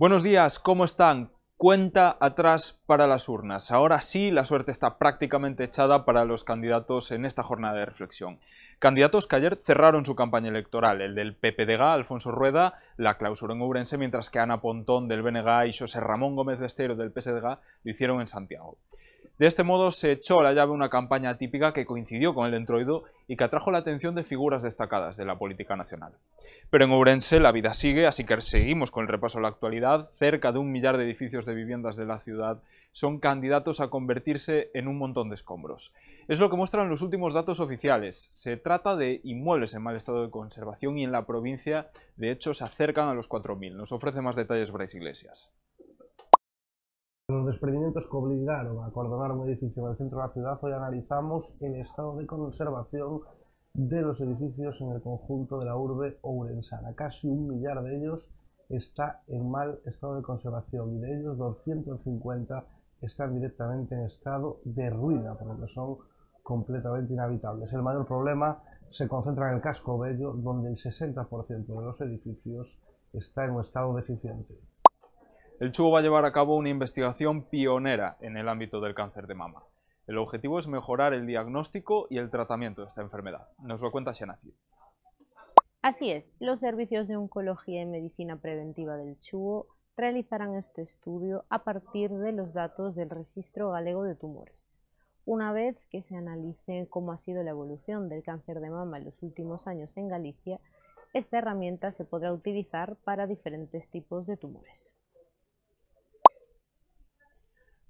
[0.00, 1.30] Buenos días, ¿cómo están?
[1.58, 3.70] Cuenta atrás para las urnas.
[3.70, 8.38] Ahora sí, la suerte está prácticamente echada para los candidatos en esta jornada de reflexión.
[8.78, 11.02] Candidatos que ayer cerraron su campaña electoral.
[11.02, 15.66] El del PPDG, Alfonso Rueda, la clausuró en Ourense, mientras que Ana Pontón del BNG
[15.66, 18.78] y José Ramón Gómez Besteiro del PSDG lo hicieron en Santiago.
[19.40, 22.52] De este modo se echó a la llave una campaña típica que coincidió con el
[22.52, 26.12] entroido y que atrajo la atención de figuras destacadas de la política nacional.
[26.68, 30.10] Pero en Ourense la vida sigue, así que seguimos con el repaso a la actualidad.
[30.12, 34.70] Cerca de un millar de edificios de viviendas de la ciudad son candidatos a convertirse
[34.74, 35.94] en un montón de escombros.
[36.28, 38.28] Es lo que muestran los últimos datos oficiales.
[38.32, 42.52] Se trata de inmuebles en mal estado de conservación y en la provincia, de hecho,
[42.52, 43.72] se acercan a los 4.000.
[43.74, 45.50] Nos ofrece más detalles Bryce Iglesias.
[47.30, 50.72] Los desprendimientos que obligaron a acordonar un edificio en el centro de la ciudad, hoy
[50.72, 53.20] analizamos el estado de conservación
[53.72, 56.92] de los edificios en el conjunto de la urbe ourensana.
[56.96, 58.28] Casi un millar de ellos
[58.68, 62.64] está en mal estado de conservación y de ellos 250
[63.00, 65.98] están directamente en estado de ruina, por lo que son
[66.42, 67.72] completamente inhabitables.
[67.72, 68.60] El mayor problema
[68.90, 72.82] se concentra en el casco bello, donde el 60% de los edificios
[73.12, 74.58] está en un estado deficiente.
[75.60, 79.26] El Chugo va a llevar a cabo una investigación pionera en el ámbito del cáncer
[79.26, 79.62] de mama.
[80.06, 83.46] El objetivo es mejorar el diagnóstico y el tratamiento de esta enfermedad.
[83.58, 84.54] Nos lo cuenta Xanaci.
[85.82, 89.66] Así es, los servicios de oncología y medicina preventiva del Chugo
[89.98, 94.56] realizarán este estudio a partir de los datos del Registro Galego de Tumores.
[95.26, 99.04] Una vez que se analice cómo ha sido la evolución del cáncer de mama en
[99.04, 100.58] los últimos años en Galicia,
[101.12, 104.90] esta herramienta se podrá utilizar para diferentes tipos de tumores.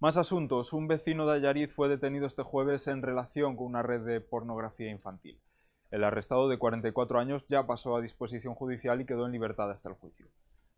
[0.00, 0.72] Más asuntos.
[0.72, 4.90] Un vecino de Ayariz fue detenido este jueves en relación con una red de pornografía
[4.90, 5.38] infantil.
[5.90, 9.90] El arrestado de 44 años ya pasó a disposición judicial y quedó en libertad hasta
[9.90, 10.28] el juicio.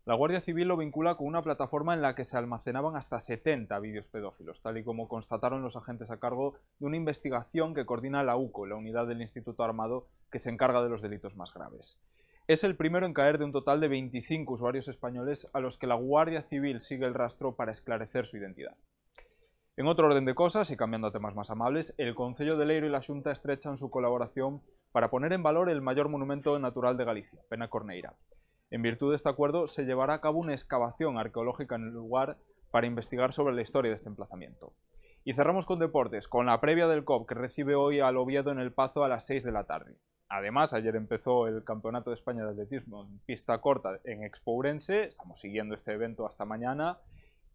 [0.03, 3.79] La Guardia Civil lo vincula con una plataforma en la que se almacenaban hasta 70
[3.79, 8.23] vídeos pedófilos, tal y como constataron los agentes a cargo de una investigación que coordina
[8.23, 11.97] la UCO, la unidad del Instituto Armado que se encarga de los delitos más graves.
[12.49, 15.87] Es el primero en caer de un total de 25 usuarios españoles a los que
[15.87, 18.75] la Guardia Civil sigue el rastro para esclarecer su identidad.
[19.75, 22.85] En otro orden de cosas, y cambiando a temas más amables, el Concello de Leiro
[22.85, 24.61] y la Xunta estrechan su colaboración
[24.91, 28.13] para poner en valor el mayor monumento natural de Galicia, Pena Corneira.
[28.69, 32.37] En virtud de este acuerdo, se llevará a cabo una excavación arqueológica en el lugar
[32.69, 34.73] para investigar sobre la historia de este emplazamiento.
[35.23, 38.59] Y cerramos con deportes, con la previa del COP que recibe hoy al Oviedo en
[38.59, 39.95] el Pazo a las 6 de la tarde.
[40.29, 45.39] Además, ayer empezó el Campeonato de España de Atletismo en pista corta en Expourense, estamos
[45.39, 46.99] siguiendo este evento hasta mañana,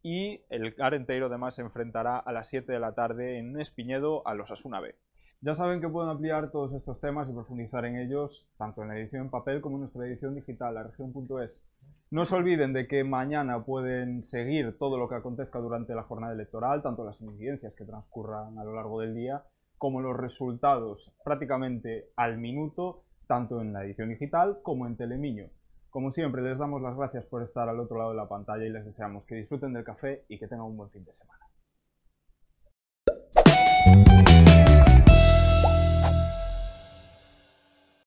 [0.03, 4.35] y el Arenteiro además se enfrentará a las 7 de la tarde en Espiñedo a
[4.35, 4.95] los Asuna B.
[5.41, 8.99] Ya saben que pueden ampliar todos estos temas y profundizar en ellos tanto en la
[8.99, 11.65] edición en papel como en nuestra edición digital, la región.es.
[12.11, 16.33] No se olviden de que mañana pueden seguir todo lo que acontezca durante la jornada
[16.33, 19.45] electoral, tanto las incidencias que transcurran a lo largo del día,
[19.77, 25.51] como los resultados prácticamente al minuto, tanto en la edición digital como en Telemiño.
[25.99, 28.71] Como siempre, les damos las gracias por estar al otro lado de la pantalla y
[28.71, 31.45] les deseamos que disfruten del café y que tengan un buen fin de semana.